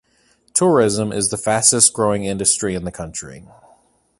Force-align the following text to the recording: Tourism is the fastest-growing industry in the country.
Tourism 0.55 1.11
is 1.11 1.29
the 1.29 1.37
fastest-growing 1.37 2.25
industry 2.25 2.73
in 2.73 2.85
the 2.85 2.91
country. 2.91 3.45